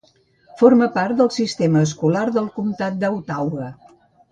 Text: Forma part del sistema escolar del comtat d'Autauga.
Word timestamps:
Forma 0.61 0.87
part 0.95 1.19
del 1.19 1.29
sistema 1.35 1.85
escolar 1.89 2.25
del 2.39 2.49
comtat 2.57 3.01
d'Autauga. 3.05 3.71